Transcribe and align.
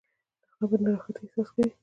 هغه 0.59 0.65
به 0.69 0.75
د 0.79 0.81
ناراحتۍ 0.85 1.19
احساس 1.23 1.47
کوي. 1.55 1.71